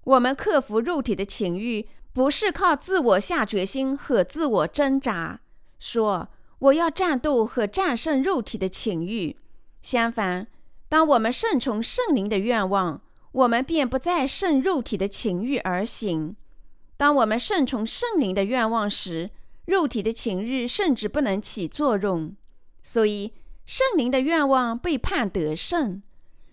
[0.03, 5.41] 我们克服肉体的情欲，不是靠自我下决心和自我挣扎，
[5.77, 9.35] 说我要战斗和战胜肉体的情欲。
[9.83, 10.47] 相反，
[10.89, 16.35] 当我们顺从圣灵的愿望，我们便不再顺肉体的情欲而行。
[16.97, 19.29] 当我们顺从圣灵的愿望时，
[19.65, 22.35] 肉体的情欲甚至不能起作用，
[22.83, 23.33] 所以
[23.65, 26.01] 圣灵的愿望被判得胜。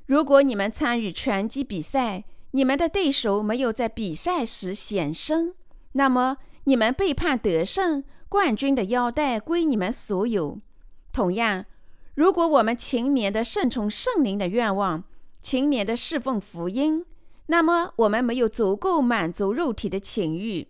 [0.07, 5.55] 如果你们参与拳击比赛，你们的对手没有在比赛时显身，
[5.93, 10.59] 那么你们被判得胜，冠军的腰带归你们所有。
[11.13, 11.65] 同样，
[12.15, 15.05] 如果我们勤勉地顺从圣灵的愿望，
[15.41, 17.05] 勤勉地侍奉福音，
[17.47, 20.69] 那么我们没有足够满足肉体的情欲。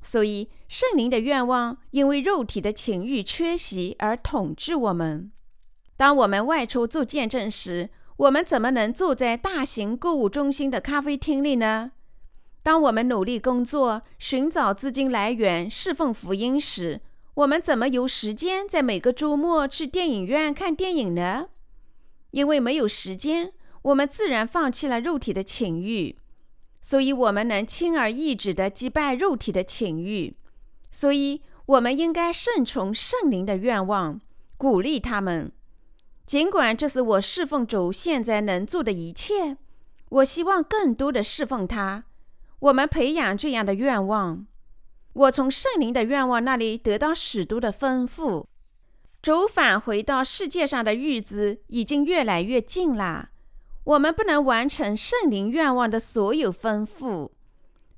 [0.00, 5.30] 所以，圣灵的愿望因为肉体的情欲缺席而统治我们。
[5.96, 11.92] 当我们外出做见证时，我们怎么能坐在大型购物中心的咖啡厅里呢？
[12.64, 17.00] 当我们努力工作、寻找资金来源、侍奉福音时，
[17.34, 21.48] 我们怎么有时间在每个周末去电影院看电影呢？
[22.32, 23.52] 因为没有时间，
[23.82, 26.16] 我们自然放弃了肉体的情欲。
[26.80, 30.34] 所以，我们能轻而易举地击败肉体的情欲。
[30.90, 34.20] 所以，我们应该顺从圣灵的愿望，
[34.56, 35.52] 鼓励他们。
[36.26, 39.58] 尽管这是我侍奉主现在能做的一切，
[40.08, 42.04] 我希望更多的侍奉他。
[42.58, 44.46] 我们培养这样的愿望。
[45.12, 48.48] 我从圣灵的愿望那里得到许多的丰富。
[49.20, 53.30] 主返回到世界上的日子已经越来越近了。
[53.84, 57.32] 我们不能完成圣灵愿望的所有丰富，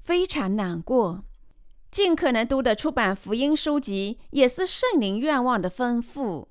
[0.01, 1.25] 非常难过。
[1.91, 6.49] 尽可能多的出版福音书籍，也是圣灵愿望的丰富。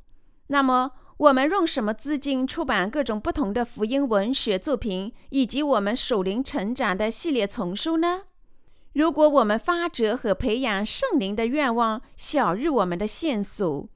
[0.48, 8.24] 那么，我们用什么资金出版各种不同的福音文学作品，以及我们属灵成长的系列丛书呢？
[8.94, 13.90] 如果我们发掘和培养圣灵的愿望小于我们的线索，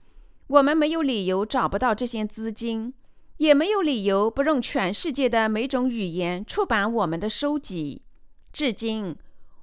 [0.48, 2.94] 我们没有理由找不到这些资金。
[3.38, 8.04] 也没有理由不用全世界的每种语言出版我们的书籍。
[8.52, 9.16] 至今，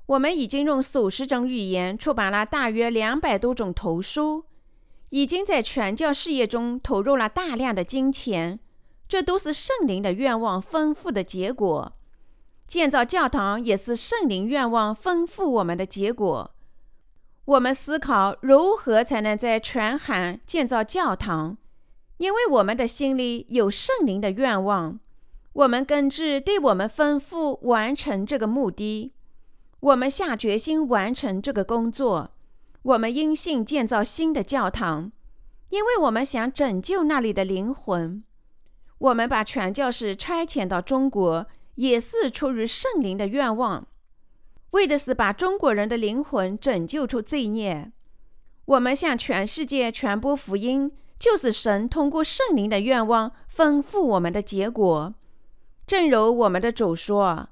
[0.07, 4.45] 我们已经用数十种语言出版了大约两百多种图书，
[5.11, 8.61] 已经在传教事业中投入了大量的金钱。
[9.07, 11.93] 这都是圣灵的愿望丰富的结果。
[12.67, 16.55] 建造教堂也是圣灵愿望丰富我们的结果。
[17.45, 21.59] 我们思考如何才能在全海建造教堂。
[22.25, 24.99] 因为我们的心里有圣灵的愿望，
[25.53, 29.13] 我们根治对我们吩咐完成这个目的。
[29.81, 32.31] 我们下决心完成这个工作。
[32.81, 35.13] 我们因信建造新的教堂，
[35.69, 38.25] 因为我们想拯救那里的灵魂。
[38.97, 43.87] 我们把传教士差遣到中国，也是出于圣灵的愿望，
[44.71, 47.93] 为的是把中国人的灵魂拯救出罪孽。
[48.65, 50.91] 我们向全世界传播福音，
[51.25, 55.15] 就是神通过圣灵的愿望丰富我们的结果。
[55.87, 57.49] 正如我们的主说：“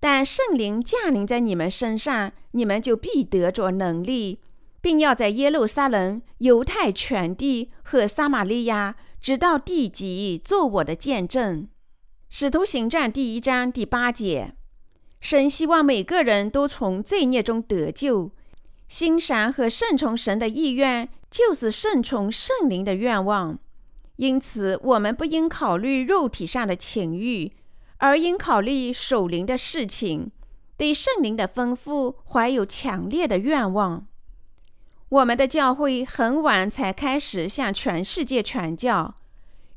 [0.00, 4.40] 但圣灵降临在你们身上，你们就必得着能力。”
[4.80, 11.68] 并要在耶路撒冷、犹太全地和撒玛利亚，直到地极，做我的见证。
[12.30, 14.54] 使徒行传第一章第八节，
[15.20, 18.30] 神希望每个人都从罪孽中得救。
[18.88, 23.58] 欣赏和顺从神的意愿，就是顺从圣灵的愿望。
[24.14, 27.50] 因此，我们不应考虑肉体上的情欲，
[27.96, 30.30] 而应考虑属灵的事情，
[30.76, 34.06] 对圣灵的吩咐怀有强烈的愿望。
[35.08, 39.16] 我们的教会很晚才开始向全世界传教，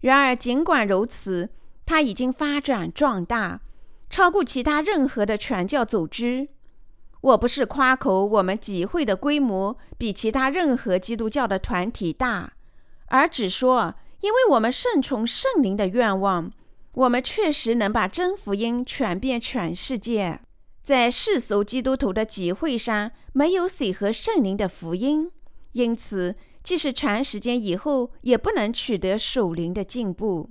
[0.02, 1.50] 然而尽管如此，
[1.88, 3.62] 它已经发展壮大，
[4.12, 6.50] 超过其他任何的传教组织。
[7.22, 12.54] 我不是夸口我们集会的规模比其他任何基督教的团体大，
[13.08, 16.52] 而只说，因为我们顺从圣灵的愿望，
[16.94, 20.42] 我们确实能把真福音传遍全世界。
[20.82, 25.30] 在世俗基督徒的集会上，没有水和圣灵的福音，
[25.74, 30.50] 因此，即使长时间以后，也不能取得属灵的进步。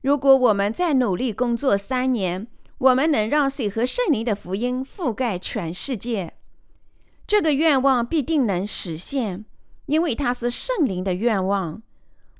[0.00, 2.48] 如果我们再努力工作三年，
[2.82, 6.34] 我们能让水和圣灵的福音覆盖全世界，
[7.28, 9.44] 这个愿望必定能实现，
[9.86, 11.80] 因为它是圣灵的愿望。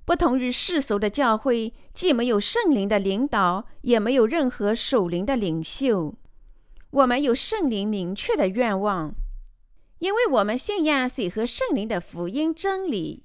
[0.04, 6.16] 不同于世俗的教会，既没有圣灵的领导，也没有任何属灵的领袖。
[6.90, 9.14] 我们有圣灵明确的愿望，
[10.00, 13.22] 因为我们信仰水和圣灵的福音真理，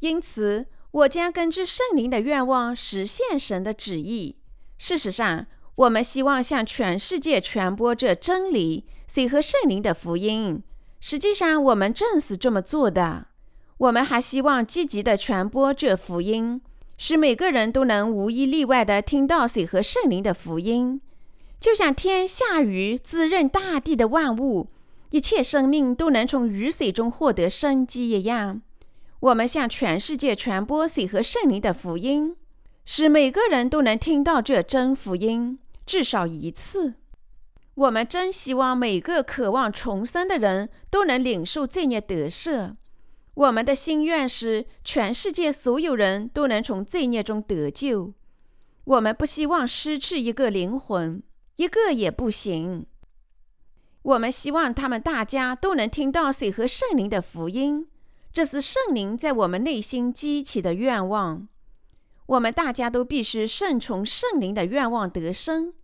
[0.00, 4.36] 因此我将根据圣灵的愿望实现神的旨意。
[4.76, 5.46] 事实上，
[5.80, 10.62] 我们希望向全世界传播这真理，水和圣灵的福音。
[11.00, 13.28] 实际上，我们正是这么做的。
[13.78, 16.60] 我们还希望积极地传播这福音，
[16.98, 21.00] 使每个人都能无一例外地听到水和圣灵的福音。
[21.58, 24.68] 就像天下雨滋润大地的万物，
[25.08, 28.60] 一切生命都能从雨水中获得生机一样，
[29.20, 32.36] 我们向全世界传播水和圣灵的福音，
[32.84, 35.58] 使每个人都能听到这真福音
[35.90, 36.94] 至少一次。
[37.74, 42.76] 我们真希望每个渴望重生的人都能领受罪孽得赦。
[43.34, 48.14] 我们的心愿是全世界所有人都能从罪孽中得救。
[48.84, 51.20] 我们不希望失去一个灵魂。
[51.56, 52.86] 一个也不行。
[54.02, 57.88] 我们希望他们大家都能听到水和圣灵的福音，
[58.32, 61.48] 这是圣灵在我们内心激起的愿望。
[62.26, 65.74] 我们大家都必须顺从圣灵的愿望得生，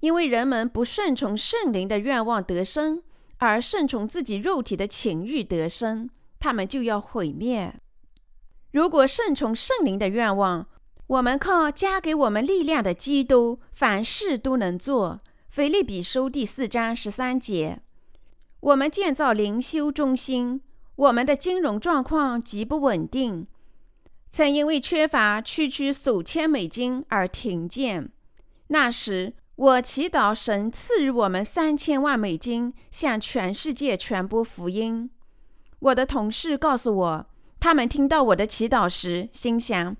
[0.00, 3.02] 因为人们不顺从圣灵的愿望得生，
[3.38, 7.74] 而顺从自己肉体的情欲得生，他们就要毁灭。
[8.72, 10.66] 如果顺从圣灵的愿望，
[11.06, 15.20] 我们靠加给我们力量的基督，凡事都能做。
[15.48, 17.80] 腓利比书第四章十三节。
[18.60, 20.60] 我们建造灵修中心，
[20.96, 23.46] 我们的金融状况极不稳定，
[24.30, 28.10] 曾因为缺乏区区数千美金而停建。
[28.68, 35.08] 那时，我祈祷神赐予我们三千万美金，向全世界传播福音。
[35.78, 37.26] 我的同事告诉我，
[37.58, 39.96] 他们听到我的祈祷时，心想。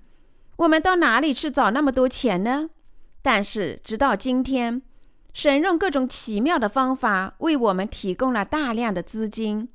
[0.57, 2.69] 我们到哪里去找那么多钱呢？
[3.23, 4.83] 但是直到今天，
[5.33, 9.69] 神用各种奇妙的方法为我们提供了大量的资金，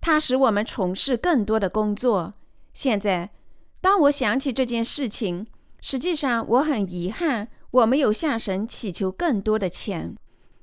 [0.00, 2.34] 它使我们从事更多的工作。
[2.72, 3.30] 现在，
[3.80, 5.48] 当我想起这件事情，
[5.80, 10.16] 实际上我很遗憾，我们有向神祈求更多的钱。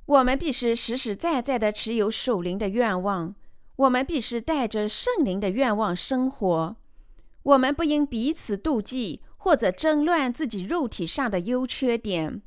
[0.06, 3.34] 我们必须实实在在地持有属灵的愿望，
[3.76, 6.76] 我们必须带着圣灵的愿望生活。
[7.42, 9.22] 我们不应彼此妒忌。
[9.44, 12.40] 或者争论自己肉体上的优缺点，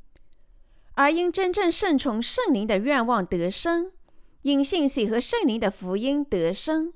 [0.94, 3.92] 而因真正顺从圣灵的愿望得生，
[4.40, 6.94] 因信息和圣灵的福音得生。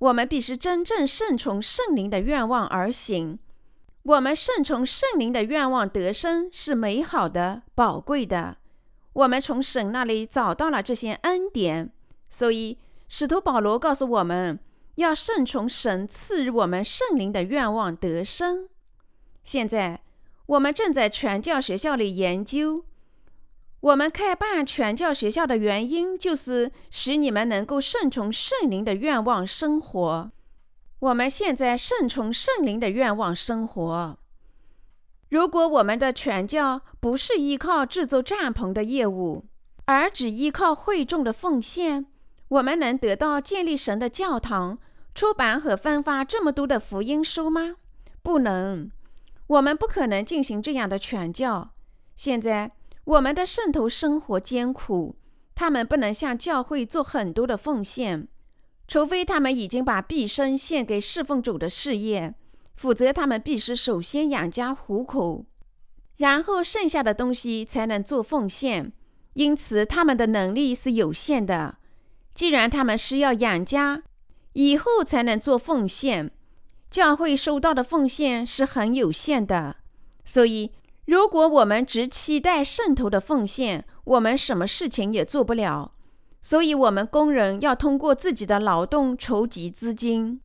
[0.00, 3.38] 我们必须真正顺从圣灵的愿望而行。
[4.04, 8.56] 我们顺从圣灵的愿望得生是美好的、宝贵的。
[9.12, 11.92] 我们从神那里找到了这些恩典，
[12.28, 12.78] 所以
[13.08, 14.58] 使徒保罗告诉我们
[14.96, 18.68] 要顺从神赐予我们圣灵的愿望得生。
[19.44, 20.00] 现在
[20.46, 22.84] 我们正在传教学校里研究。
[23.80, 30.30] 我们开办传教学校的原因，就是使你们能够顺从圣灵的愿望生活。
[31.02, 34.18] 我们现在顺从圣灵的愿望生活。
[35.28, 39.46] 如果我们的传教不是依靠制作帐篷的业务，
[39.86, 42.06] 而只依靠会众的奉献，
[42.46, 44.78] 我们能得到建立神的教堂、
[45.12, 47.76] 出版和分发这么多的福音书吗？
[48.22, 48.88] 不能。
[49.48, 51.70] 我们不可能进行这样的传教。
[52.14, 52.72] 现在。
[53.04, 55.16] 我们的圣徒生活艰苦，
[55.56, 58.28] 他们不能向教会做很多的奉献，
[58.86, 62.34] 除非他们已经把毕生献给侍奉主的事业，
[62.76, 65.46] 否则他们必须首先养家糊口，
[66.16, 68.92] 然后剩下的东西才能做奉献。
[69.34, 71.78] 因此，他们的能力是有限的。
[72.34, 74.02] 既然他们是要养家，
[74.52, 76.30] 以后才能做奉献，
[76.90, 79.76] 教会收到的奉献是很有限的，
[80.24, 80.72] 所以。
[81.04, 85.91] 如果我们只期待圣徒的奉献，我们什么事情也做不了。
[86.42, 90.40] 所以，我们工人要通过自己的劳动筹集资金。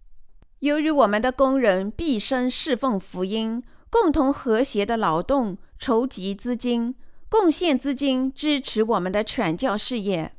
[0.59, 6.95] 由于我们的工人毕生侍奉福音，共同和谐的劳动筹集资金，
[7.29, 10.33] 贡献资金支持我们的传教事业，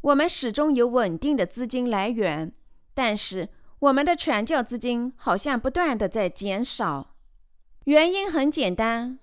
[0.00, 2.52] 我们始终有稳定的资金来源。
[2.92, 7.14] 但是，我们的传教资金好像不断的在减少。
[7.84, 9.20] 原因很简单。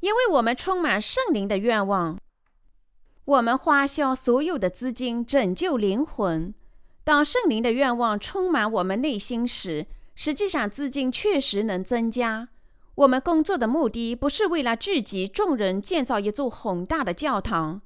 [0.00, 2.16] 因为我们充满圣灵的愿望，
[3.28, 6.54] 我们花销所有的资金拯救灵魂。
[7.04, 12.48] 当圣灵的愿望充满我们内心时，实际上资金确实能增加。
[12.94, 17.82] 我们工作的目的不是为了聚集众人建造一座宏大的教堂，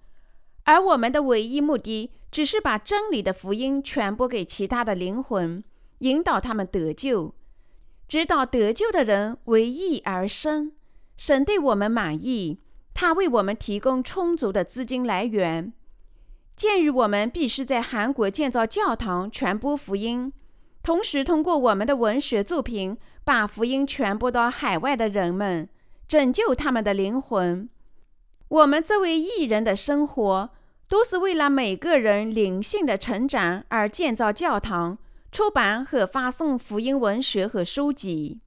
[0.62, 5.64] 而我们的唯一目的只是把真理的福音传播给其他的灵魂，
[5.98, 7.34] 引导他们得救，
[8.06, 10.70] 直到得救的人为义而生。
[11.16, 12.60] 神对我们满意，
[12.94, 15.72] 他为我们提供充足的资金来源。
[16.54, 20.32] 鉴于我们必须在韩国建造教堂、传播福音，
[20.82, 25.68] 同时通过我们的文学作品把福音传播到海外的人们，
[26.06, 27.68] 拯救他们的灵魂，
[28.48, 30.50] 我们作为艺人的生活
[30.88, 34.98] 都是为了每个人灵性的成长而建造教堂、
[35.32, 38.40] 出版和发送福音文学和书籍。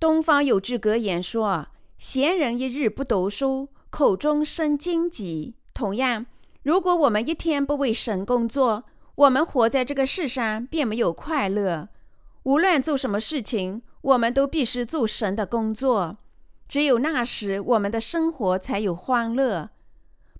[0.00, 1.68] 东方有句格言说。
[1.96, 5.54] 闲人一日不读书，口中生荆棘。
[5.72, 6.26] 同样，
[6.64, 8.82] 如果我们一天不为神工作，
[9.14, 11.88] 我们活在这个世上便没有快乐。
[12.42, 16.16] 无论做什么事情，我们都必须做神的工作。
[16.68, 19.70] 只有那时，我们的生活才有欢乐。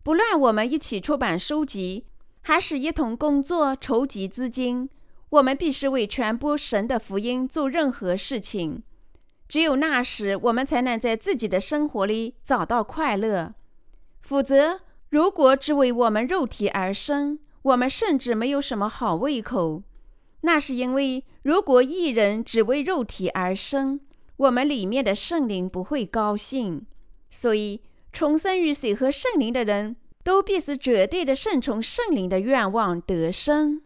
[0.03, 2.07] 不论我们一起出版书籍，
[2.43, 4.91] 还是一同工作筹集资金，
[5.31, 8.83] 我们必须为传播神的福音做任何事情。
[9.49, 13.55] 只有那时，我们才能在自己的生活里找到快乐。
[14.23, 14.81] 否则，
[15.11, 19.83] 如果只为我们肉体而生，我们甚至没有什么好胃口。
[20.41, 24.01] 那是因为，如果一人只为肉体而生，
[24.37, 26.87] 我们里面的圣灵不会高兴。
[27.31, 27.83] 所以，
[28.13, 33.83] 重生于水和圣灵的人都必须绝对的顺从圣灵的愿望得生。